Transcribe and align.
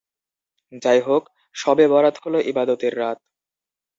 যাই 0.81 0.99
হোক, 1.01 1.23
শবে 1.55 1.85
বরাত 1.87 2.15
হলো 2.23 2.37
ইবাদতের 2.51 2.93
রাত। 2.97 3.17